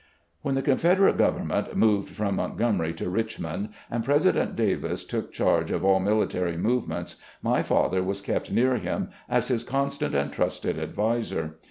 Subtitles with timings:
[0.41, 5.69] When the Confederate government moved from Mont gomery to Richmond, and President Davis took charge
[5.69, 10.79] of all military movements, my father was kept near him as his constant and trusted
[10.79, 11.59] adviser.